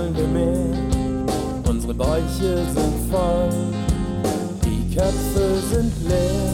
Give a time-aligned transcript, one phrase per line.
[0.00, 1.68] wollen wir mehr.
[1.68, 3.50] Unsere Bäuche sind voll,
[4.64, 6.52] die Köpfe sind leer.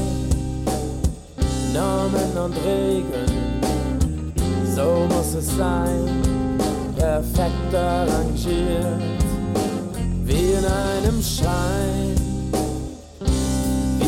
[1.72, 4.33] Normen und Regeln,
[4.74, 6.23] so muss es sein,
[6.96, 9.02] perfekt arrangiert,
[10.24, 12.14] wie in einem Schein.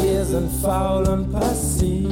[0.02, 2.08] Wir sind faul und passiv.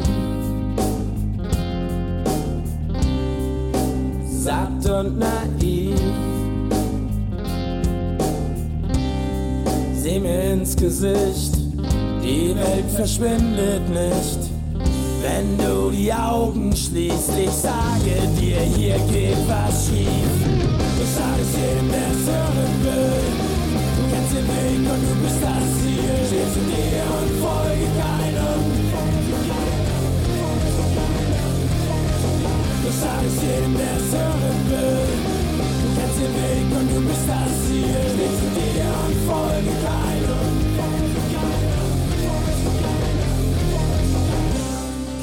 [4.47, 5.86] satt und naiv.
[10.07, 11.57] Sieh mir ins Gesicht,
[12.23, 14.39] die Welt verschwindet nicht.
[15.21, 20.31] Wenn du die Augen schließt, ich sage dir, hier geht was schief.
[21.03, 23.19] Ich sage es jedem, der es hören will.
[23.97, 26.15] Du kennst den Weg und du bist das Ziel.
[26.29, 28.63] Steh zu dir und folge keinem.
[32.89, 35.36] Ich sage es jedem, der es hören will.
[36.19, 38.01] Den Weg und du bist das Ziel.
[38.15, 40.57] Steh zu dir und folge keinem.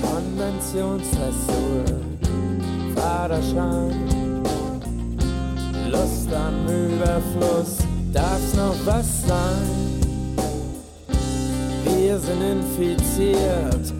[0.01, 1.85] Konventionsdressur,
[2.95, 3.95] Vaterschein,
[5.89, 7.73] Lust am Überfluss,
[8.11, 9.67] darf's noch was sein?
[11.85, 13.93] Wir sind infiziert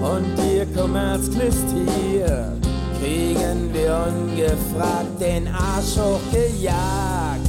[0.00, 2.66] und ihr Kommerz klistiert,
[3.00, 7.40] kriegen wir ungefragt den Arsch hochgejagt.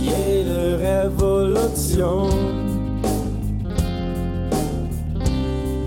[0.00, 2.28] Jede Revolution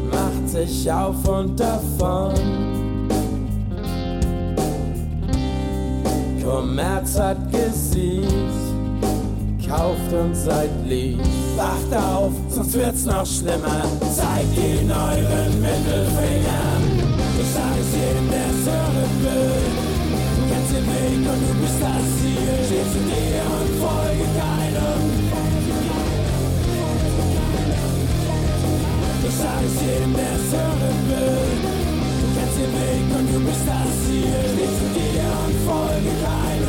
[0.09, 2.33] macht sich auf und davon.
[6.43, 8.29] Kommerz hat gesiegt,
[9.67, 11.19] kauft und seid lieb.
[11.57, 13.83] Wacht auf, sonst wird's noch schlimmer.
[14.13, 16.90] Zeigt ihn euren Mittelfinger.
[18.11, 19.61] Jedem, der hören will.
[20.49, 22.55] Kennst den Weg und du bist das Ziel.
[22.65, 25.01] Steh zu dir und folge keinem.
[29.27, 31.51] Ich sag es jedem, der es hören will.
[32.19, 34.39] Du kennst den Weg und du bist das Ziel.
[34.51, 36.60] Steh zu dir und folge keinem.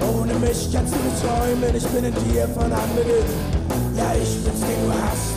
[0.00, 3.28] Ohne mich kannst du nicht träumen, ich bin in dir von Anbeginn.
[3.96, 5.34] Ja, ich bin's, den du hast,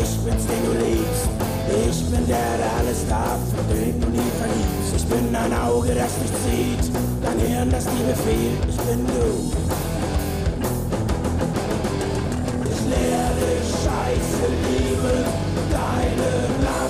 [0.00, 1.28] ich bin's, den du liebst.
[1.68, 4.94] Ich bin der, der alles darf und den du nie verliebst.
[4.96, 8.62] Ich bin ein Auge, das dich zieht, dein Hirn, das dir befehlt.
[8.68, 9.52] Ich bin du.
[12.70, 15.24] Ich lehre dich Scheiße, Liebe,
[15.70, 16.85] deine Namen.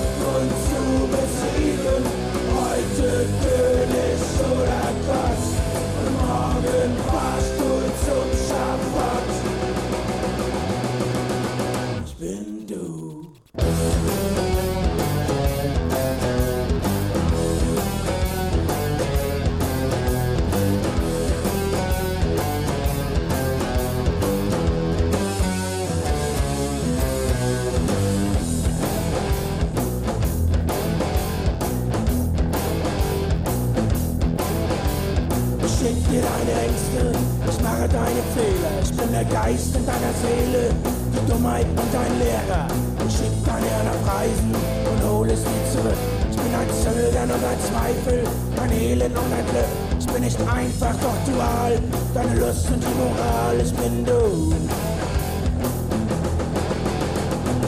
[39.36, 40.70] Geist in deiner Seele,
[41.12, 42.66] die Dummheit und dein Lehrer.
[43.06, 46.00] Ich schieb dein Hirn auf Reisen und hol es nie zurück.
[46.30, 48.24] Ich bin ein Zögern und ein Zweifel,
[48.56, 49.70] dein Elend und ein Glück.
[50.00, 51.78] Ich bin nicht einfach, doch dual,
[52.14, 54.54] deine Lust und die Moral, ich bin du.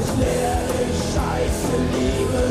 [0.00, 0.80] Ich lehre
[1.12, 2.47] Scheiße, Liebe.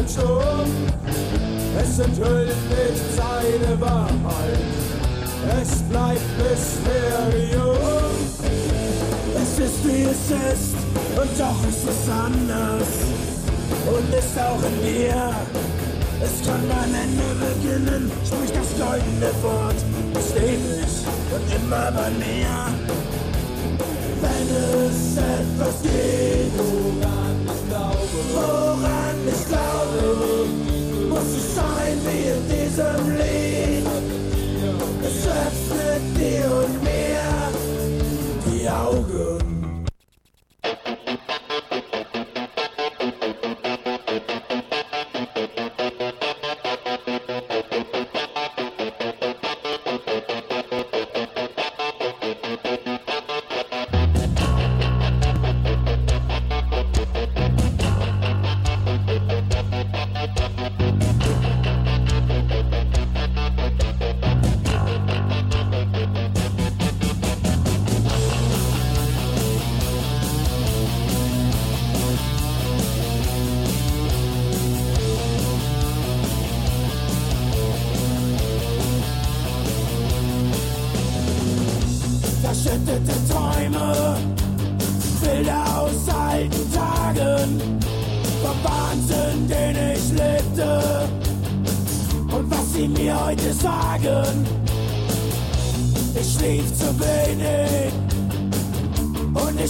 [0.00, 0.70] ein Sturm.
[1.78, 4.58] Es enthüllt nicht seine Wahrheit.
[5.60, 8.12] Es bleibt Mysterium.
[9.42, 10.74] Es ist wie es ist
[11.16, 12.90] und doch ist es anders.
[13.86, 15.34] Und ist auch in mir.
[16.22, 19.80] Es kann ein Ende beginnen, sprich das goldene Wort.
[20.14, 22.56] Es Ist nicht und immer bei mir.
[24.22, 24.48] Wenn
[24.86, 29.09] es etwas geht, woran ich glaube, woran
[31.20, 33.84] A society of these only
[35.04, 36.69] Accepts the deal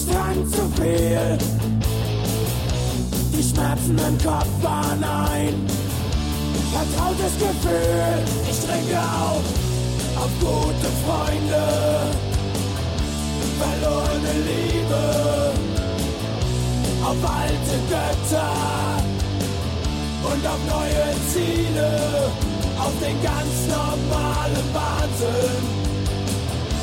[0.00, 1.38] ich trank zu viel.
[3.36, 5.66] Die Schmerzen im Kopf waren ein
[6.72, 8.22] vertrautes Gefühl.
[8.50, 9.44] Ich trinke auf,
[10.16, 11.64] auf gute Freunde,
[13.58, 15.52] verlorene Liebe,
[17.04, 18.52] auf alte Götter
[20.22, 21.90] und auf neue Ziele,
[22.78, 25.62] auf den ganz normalen Wahnsinn,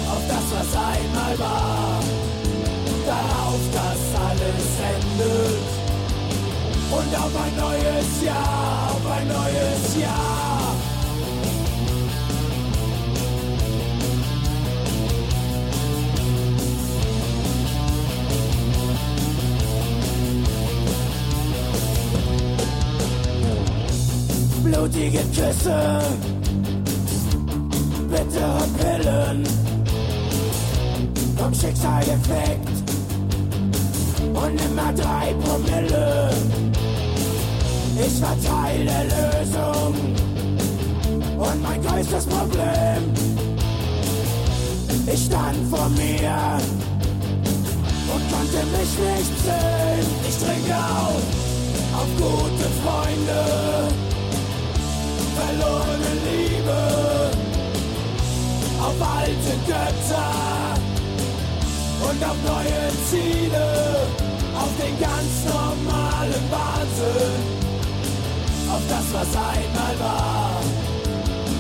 [0.10, 2.27] auf das, was einmal war
[3.18, 5.68] darauf, dass alles endet.
[6.90, 10.48] Und auf ein neues Jahr, auf ein neues Jahr.
[24.64, 26.02] blutige Küsse,
[28.10, 29.44] bittere Pillen,
[31.38, 32.87] vom Schicksal gefleckt
[34.44, 36.30] und immer drei Promille.
[38.00, 39.96] Ich verteile Lösung
[41.38, 43.02] und mein größtes Problem.
[45.12, 46.58] Ich stand vor mir
[48.14, 50.08] und konnte mich nicht sehen.
[50.28, 51.24] Ich trinke auf,
[51.98, 53.42] auf gute Freunde,
[55.38, 56.82] verlorene Liebe,
[58.82, 60.78] auf alte Götter
[62.10, 64.27] und auf neue Ziele
[64.68, 67.40] auf den ganz normalen Wahnsinn,
[68.70, 70.62] auf das, was einmal war,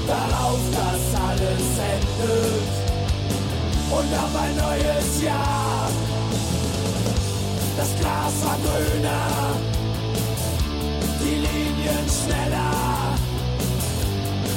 [0.08, 2.67] darauf, dass alles endet.
[3.89, 5.89] Und auf ein neues Jahr.
[7.78, 9.56] Das Gras war grüner,
[11.22, 13.15] die Linien schneller,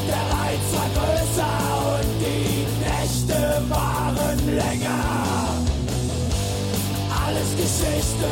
[0.08, 1.58] der Reiz war größer
[1.94, 5.29] und die Nächte waren länger.
[7.50, 8.30] Alles Geschichte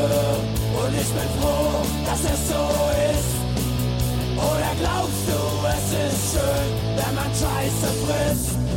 [0.75, 2.55] und ich bin froh, dass es so
[3.11, 3.35] ist.
[4.37, 8.68] Oder glaubst du, es ist schön, wenn man Scheiße frisst?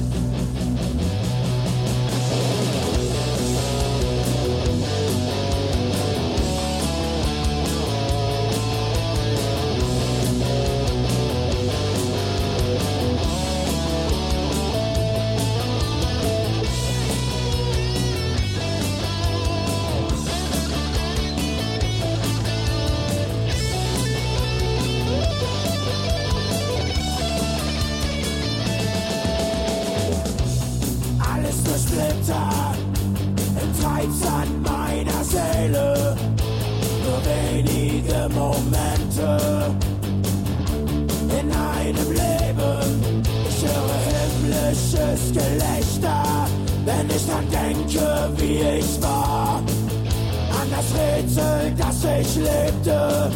[51.32, 53.32] Rätsel, dass ich lebte.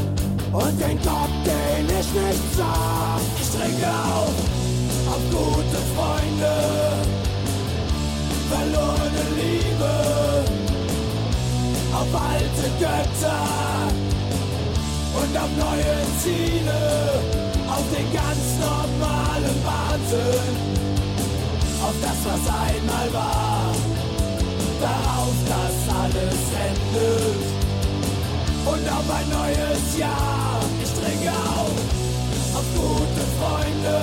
[0.51, 3.19] Und den Gott, den ich nicht sah.
[3.39, 4.33] Ich trinke auf,
[5.07, 6.53] auf gute Freunde,
[8.49, 9.93] verlorene Liebe,
[11.93, 13.93] auf alte Götter.
[15.15, 17.21] Und auf neue Ziele,
[17.69, 20.75] auf den ganz normalen Wahnsinn.
[21.81, 23.75] Auf das, was einmal war,
[24.81, 25.94] darauf das
[29.15, 30.59] ein neues Jahr.
[30.83, 31.75] Ich trinke auf,
[32.57, 33.97] auf gute Freunde,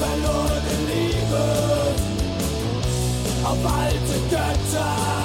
[0.00, 1.44] verlorene Liebe,
[3.44, 5.22] auf alte Götter.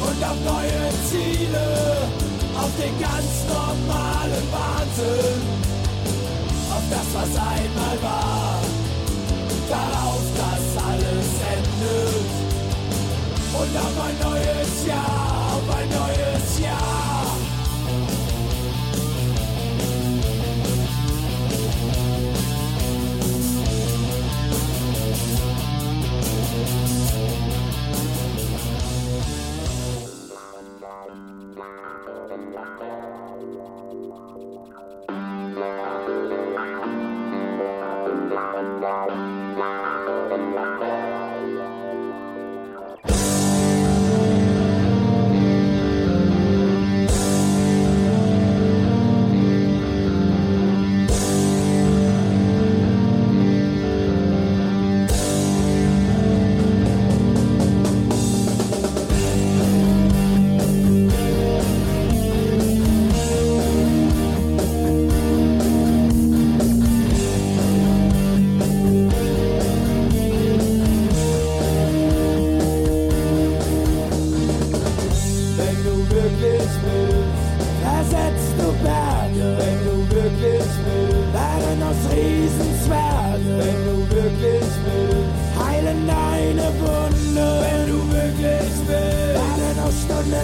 [0.00, 1.66] Und auf neue Ziele,
[2.54, 5.42] auf den ganz normalen Wahnsinn,
[6.70, 8.60] auf das, was einmal war,
[9.68, 12.30] darauf, dass alles endet.
[13.60, 15.37] Und auf ein neues Jahr.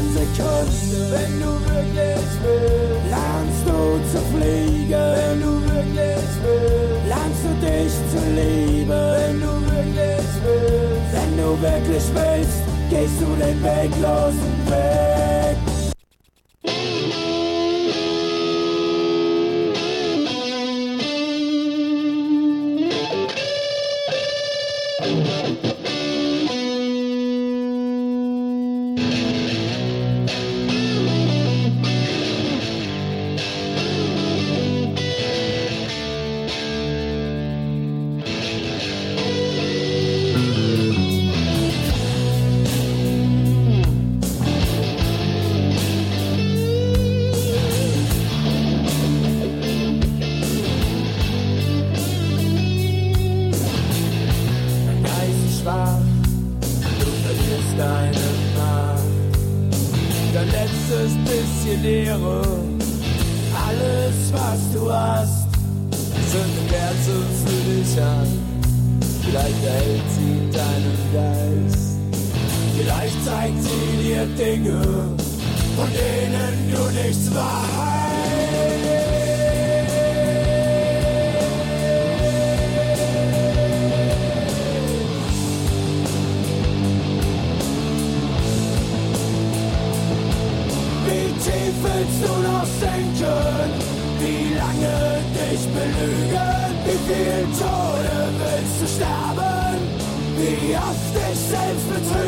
[0.05, 1.13] ganze Kunst.
[1.13, 4.91] Wenn du wirklich willst, lernst du zu fliegen.
[4.91, 8.89] Wenn du wirklich willst, lernst du dich zu lieben.
[8.91, 15.64] Wenn du wirklich willst, wenn du wirklich willst, gehst du den weglosen Weg.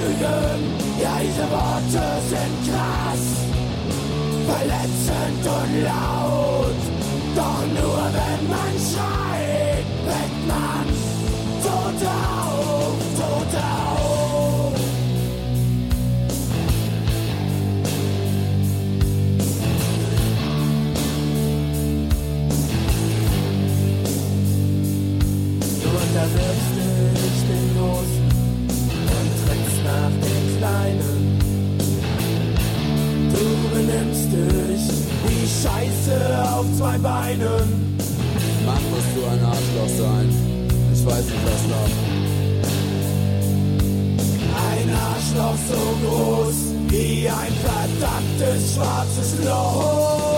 [0.06, 0.60] Betrügen?
[1.00, 3.24] Ja, diese Worte sind krass,
[4.46, 6.80] verletzend und laut.
[7.34, 10.86] Doch nur wenn man schreit, weckt man
[11.62, 14.74] Tote auf, Tote auf.
[25.82, 26.72] Du unterwirfst
[27.16, 28.15] dich den Großen
[29.96, 31.16] nach den Kleinen.
[33.32, 34.84] Du benimmst dich
[35.24, 36.16] wie Scheiße
[36.54, 37.66] auf zwei Beinen.
[38.66, 40.28] Mann, musst du ein Arschloch sein.
[40.92, 41.94] Ich weiß nicht, was noch.
[44.70, 50.35] Ein Arschloch so groß wie ein verdammtes schwarzes Loch.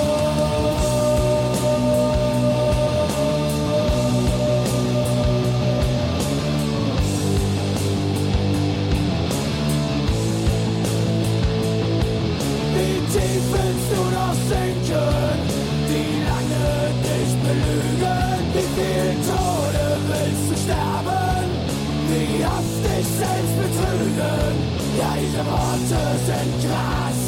[24.18, 24.56] Betrügen?
[24.98, 27.22] Ja, diese Worte sind krass,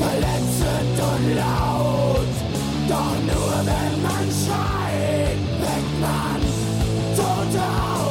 [0.00, 2.34] verletzend und laut.
[2.88, 6.40] Doch nur wenn man schreit, weckt man
[7.16, 8.03] Tote auf,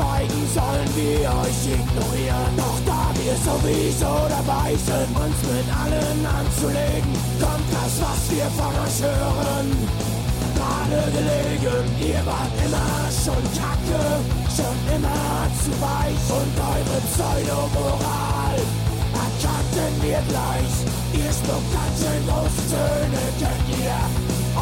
[0.00, 2.52] schweigen, sollen wir euch ignorieren?
[2.56, 8.72] Doch da wir sowieso dabei sind, uns mit allen anzulegen, kommt das, was wir von
[8.80, 9.68] euch hören.
[10.56, 14.02] Gerade gelegen, ihr wart immer schon kacke,
[14.48, 18.58] schon immer zu weich und eure Pseudomoral
[19.12, 20.74] erkannten wir gleich.
[21.12, 24.00] Ihr spuckt ganz schön große Töne, könnt ihr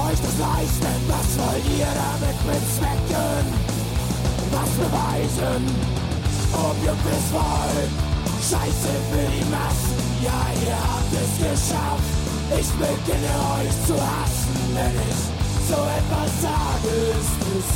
[0.06, 0.96] euch das leisten?
[1.08, 3.77] Was wollt ihr damit bezwecken?
[4.52, 5.64] Was beweisen?
[6.52, 7.84] Opium ist voll,
[8.40, 12.18] Scheiße für die Massen, ja ihr habt es geschafft.
[12.58, 15.20] Ich beginne euch zu hassen, wenn ich
[15.68, 17.68] so etwas sage, ist es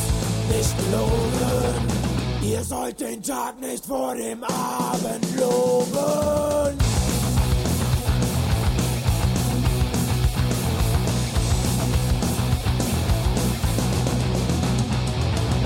[0.57, 2.03] nicht gelogen.
[2.43, 6.82] Ihr sollt den Tag nicht vor dem Abend loben.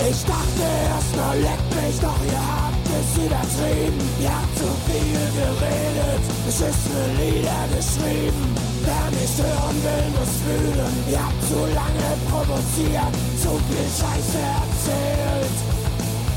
[0.08, 4.00] Ich dachte erst mal, leck mich, doch ihr habt ist übertrieben.
[4.20, 8.44] Ihr habt zu viel geredet, beschissene Lieder geschrieben.
[8.86, 10.94] Wer nicht hören will, muss fühlen.
[11.10, 15.56] Ihr habt zu lange provoziert, zu viel Scheiße erzählt.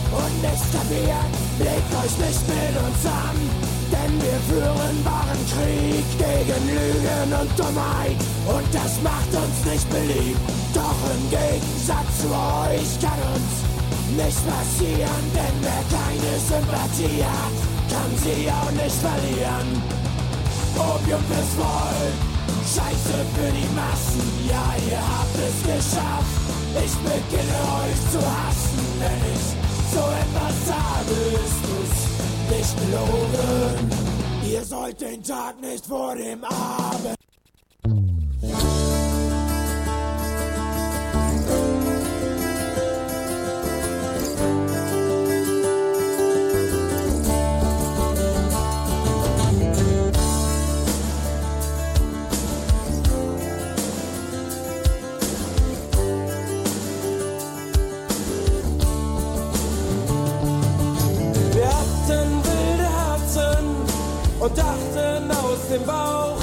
[0.09, 3.68] Und nicht kapiert, legt euch nicht mit uns an.
[3.91, 8.19] Denn wir führen wahren Krieg gegen Lügen und Dummheit.
[8.45, 10.39] Und das macht uns nicht beliebt.
[10.73, 13.69] Doch im Gegensatz zu euch kann uns
[14.15, 17.57] nicht passieren, denn wer keine Sympathie hat,
[17.89, 19.67] kann sie auch nicht verlieren.
[20.75, 22.15] Opium fürs Volk,
[22.63, 26.39] Scheiße für die Massen, ja, ihr habt es geschafft.
[26.85, 29.45] Ich beginne euch zu hassen, wenn ich
[29.93, 32.08] so etwas sage, ist es
[32.49, 33.89] nicht gelogen.
[34.51, 37.18] Ihr sollt den Tag nicht vor dem Abend.
[64.55, 66.38] Dachten aus dem Bauch.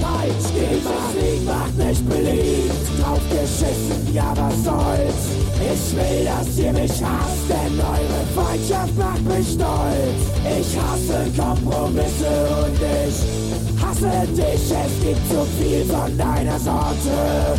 [0.00, 0.42] Zeit.
[0.54, 2.84] Dieses Lied macht mich beliebt.
[3.00, 5.22] Draufgeschissen, ja was soll's.
[5.60, 10.20] Ich will, dass ihr mich hasst, denn eure Feindschaft macht mich stolz.
[10.58, 12.32] Ich hasse Kompromisse
[12.64, 14.64] und ich hasse dich.
[14.70, 17.58] Es gibt zu viel von deiner Sorte.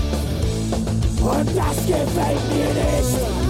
[1.21, 3.40] Und das gefällt mir nicht.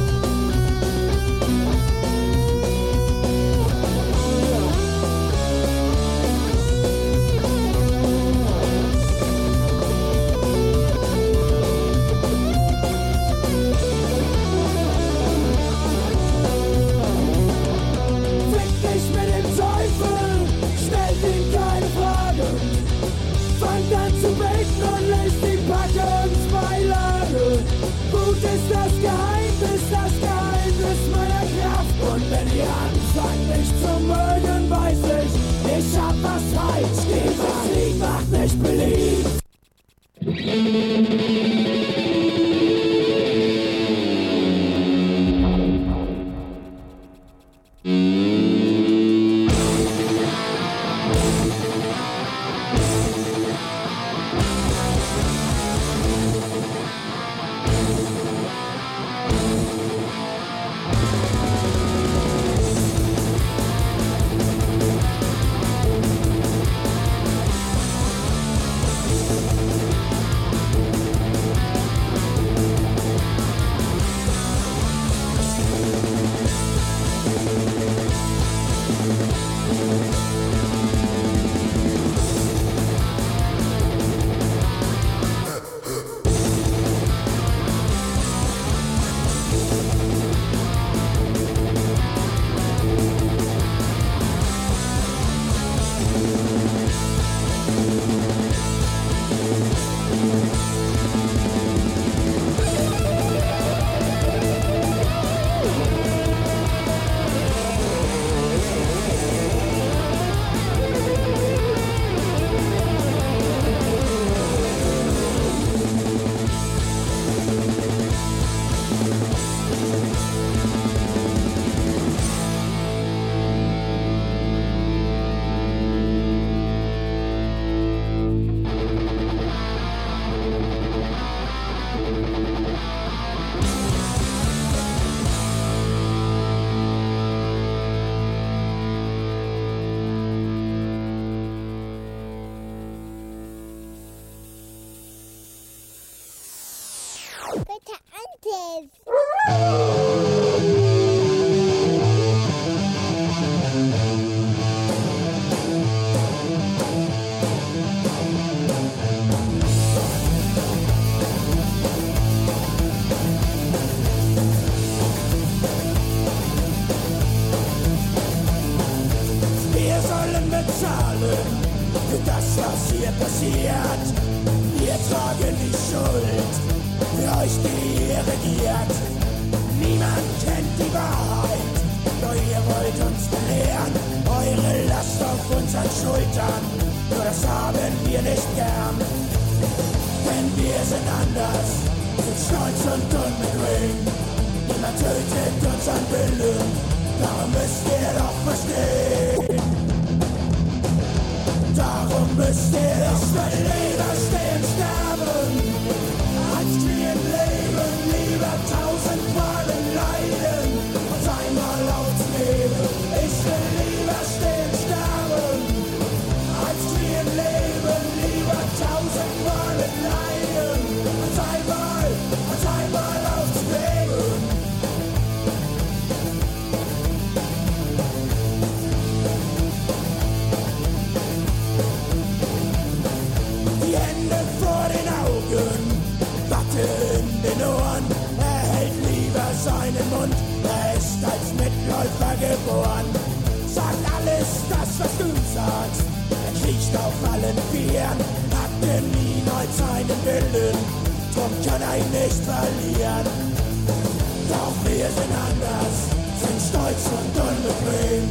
[257.61, 258.29] Unbequem.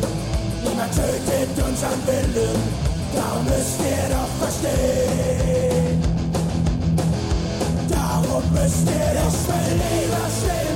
[0.64, 2.59] Niemand tötet unseren Willen,
[3.14, 6.03] darum müsst ihr doch verstehen.
[7.89, 10.70] Darum müsst ihr doch für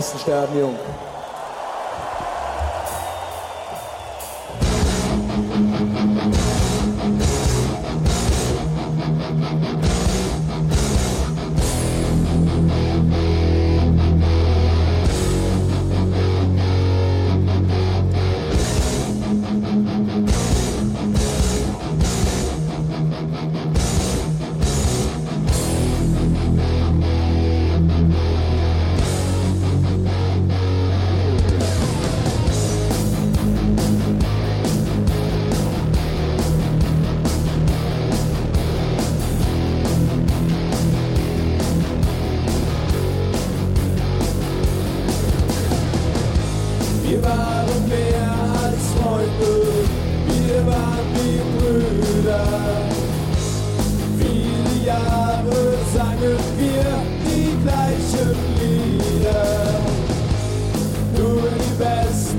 [0.00, 0.78] Besten sterben jung.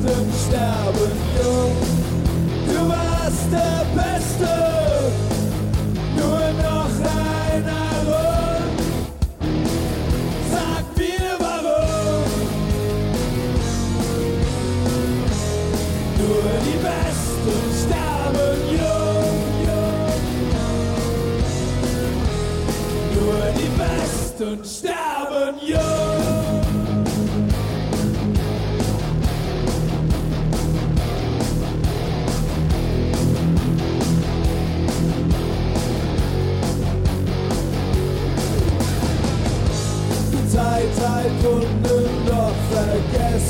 [0.03, 1.11] Besten sterben
[1.43, 1.75] jung,
[2.65, 4.51] du warst der Beste,
[6.15, 8.63] nur noch ein Aaron.
[10.51, 12.25] Sag mir warum.
[16.17, 19.35] Nur die Besten sterben jung.
[23.13, 25.00] Nur die Besten sterben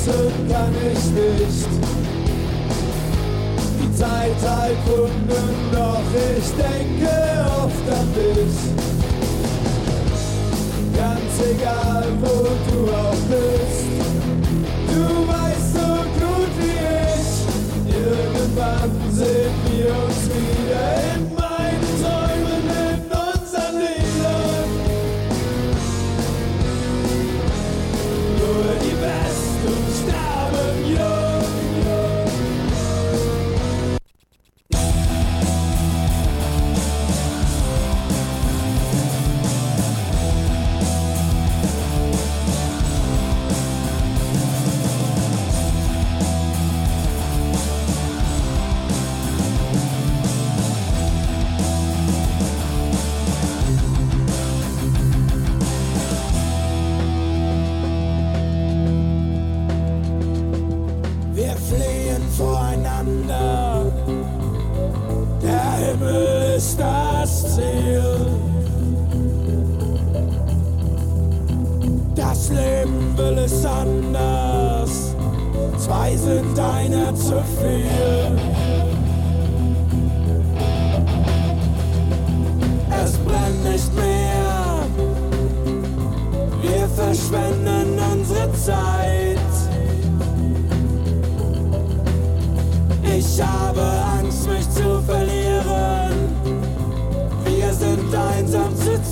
[0.02, 1.68] vergessen kann ich nicht.
[3.80, 6.02] Die Zeit halt Wunden, doch
[6.38, 7.12] ich denke
[7.64, 8.58] oft an dich.
[10.96, 12.36] Ganz egal, wo
[12.70, 13.84] du auch bist,
[14.88, 15.90] du weißt so
[16.20, 16.80] gut wie
[17.16, 17.32] ich.
[17.96, 20.86] Irgendwann sehen wir uns wieder
[21.16, 21.31] in
[63.02, 63.92] voreinander.
[65.42, 68.04] Der Himmel ist das Ziel.
[72.16, 75.16] Das Leben will es anders.
[75.78, 78.38] Zwei sind einer zu viel.
[83.04, 84.86] Es brennt nicht mehr.
[86.62, 89.21] Wir verschwenden unsere Zeit.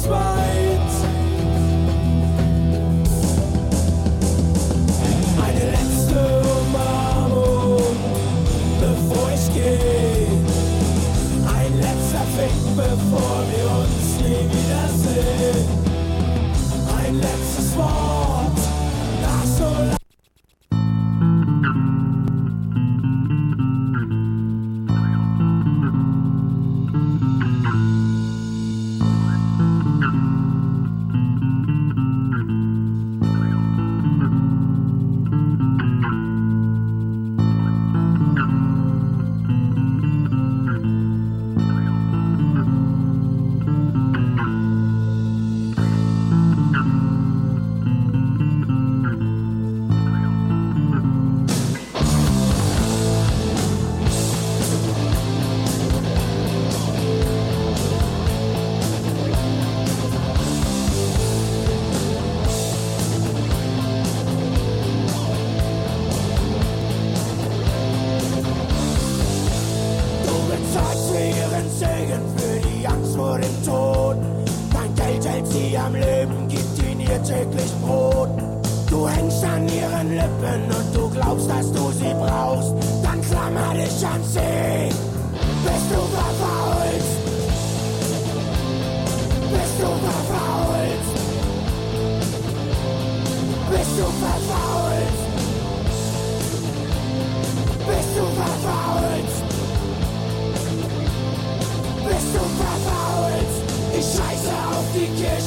[0.02, 0.69] That's why.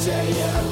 [0.03, 0.62] say yeah.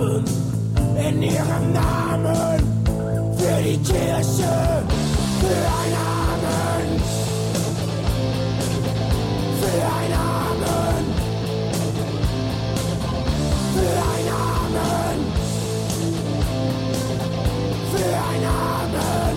[0.00, 0.24] sterben
[0.96, 2.58] in ihrem Namen
[3.36, 4.82] für die Kirche,
[5.40, 7.02] für ein Amen,
[9.60, 11.04] für ein Amen,
[13.74, 15.18] für ein Amen,
[17.92, 19.36] für ein Amen,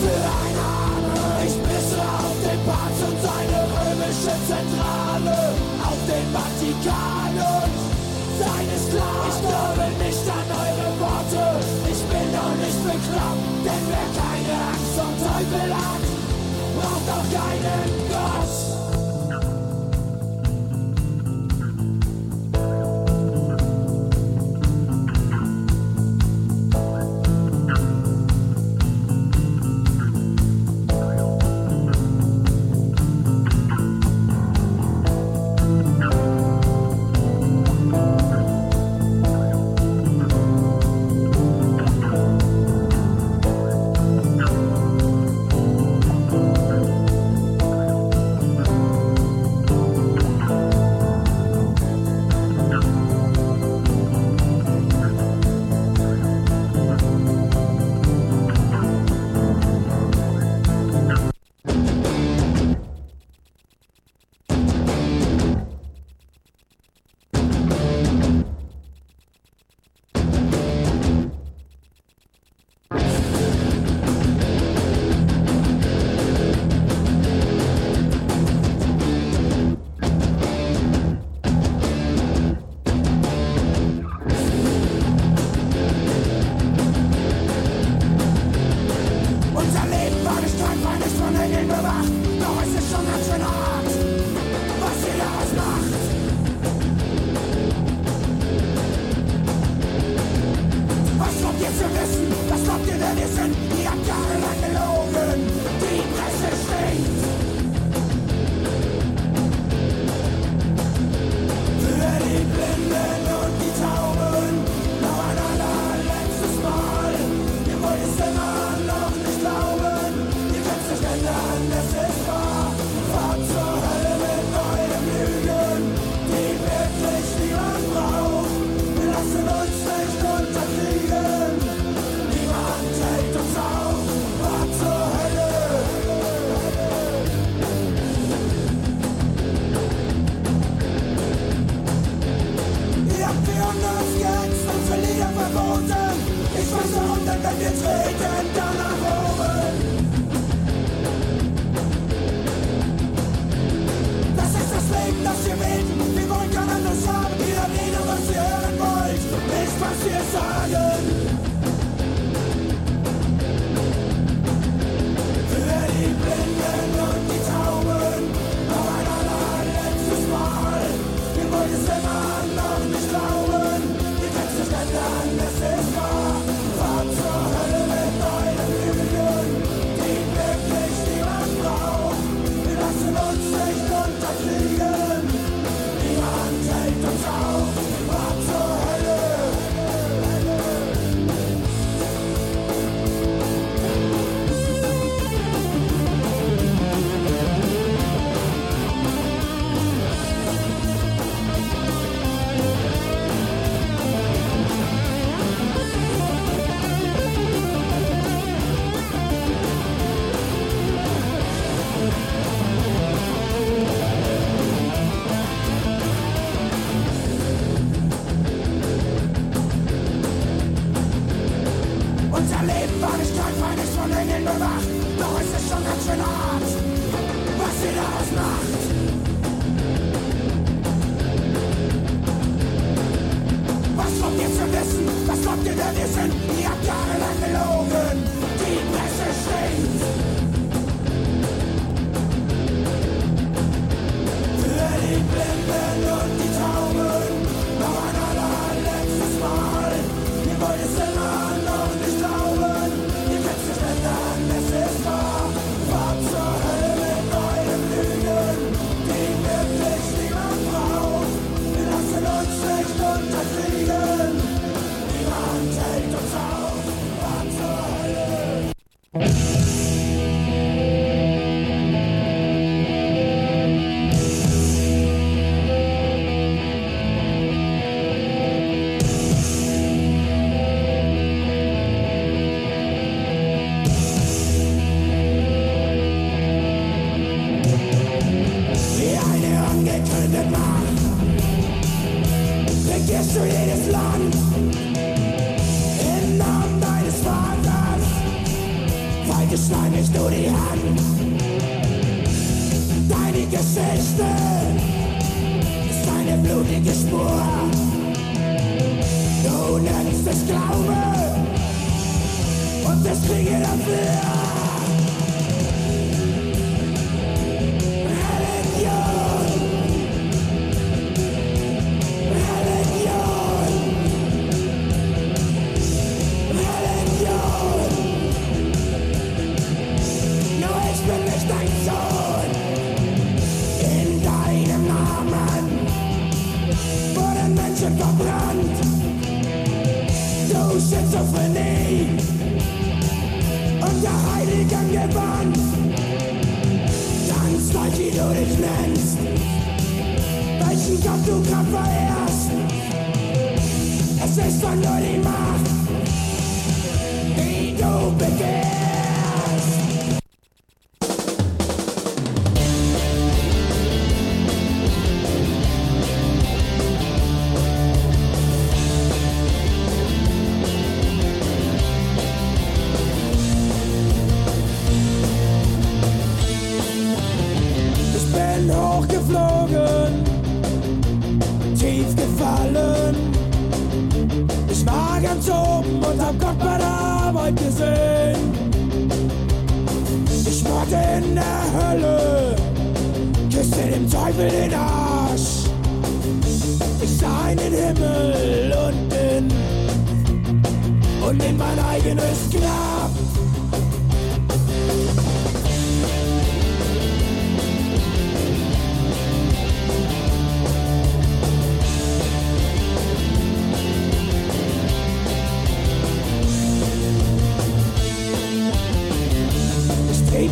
[0.00, 1.46] für ein Amen.
[1.46, 5.38] Ich misse auf den Papst und seine römische Zentrale,
[5.82, 7.31] auf den Vatikan
[8.62, 9.26] eines klar.
[9.28, 11.42] Ich glaube nicht an eure Worte.
[11.92, 16.04] Ich bin doch nicht bekloppt, Denn wer keine Angst vor Teufel hat,
[16.76, 18.01] braucht auch keinen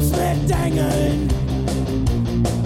[0.00, 1.28] nichts mit Engeln.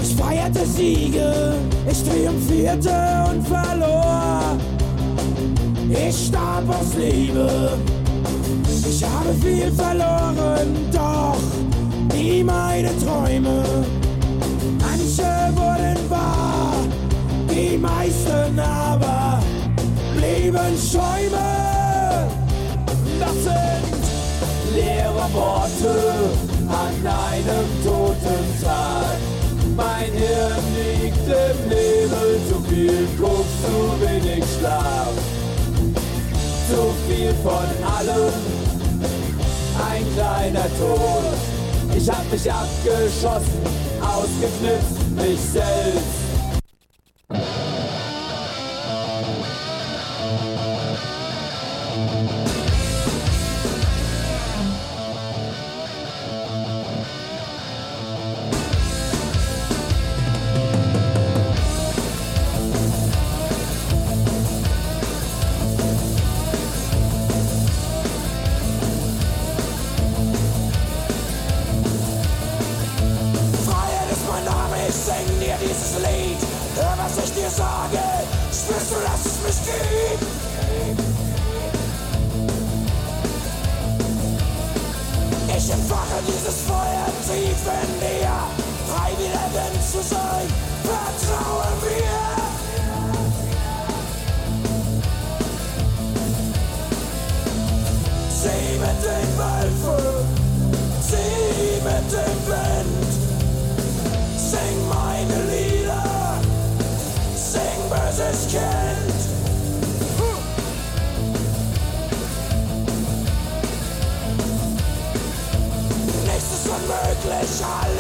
[0.03, 1.55] Ich feierte Siege,
[1.91, 2.91] ich triumphierte
[3.31, 4.57] und verlor.
[5.91, 7.79] Ich starb aus Liebe,
[8.89, 11.37] ich habe viel verloren, doch
[12.15, 13.63] nie meine Träume.
[14.81, 15.23] Manche
[15.55, 16.75] wurden wahr,
[17.51, 19.41] die meisten aber
[20.17, 22.29] blieben Schäume.
[23.21, 26.44] Das sind leere Worte
[26.75, 29.19] an einem toten Tag.
[29.77, 35.15] Mein Hirn liegt im Nebel, zu viel Koks, zu wenig Schlaf.
[36.69, 38.35] Zu viel von allem,
[39.91, 41.35] ein kleiner Tod.
[41.97, 43.63] Ich hab mich abgeschossen,
[44.01, 46.24] ausgeknipst, mich selbst.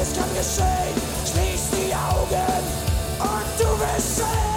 [0.04, 0.94] Alles kann geschehen.
[1.24, 2.64] Schließ die Augen
[3.20, 4.53] und du wirst sehen.